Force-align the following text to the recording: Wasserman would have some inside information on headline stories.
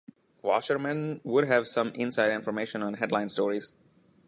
Wasserman 0.41 1.21
would 1.23 1.43
have 1.43 1.67
some 1.67 1.89
inside 1.89 2.31
information 2.31 2.81
on 2.81 2.95
headline 2.95 3.29
stories. 3.29 3.71